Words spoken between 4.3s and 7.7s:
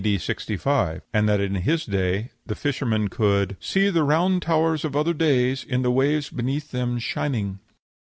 towers of other days In the waves beneath them shining."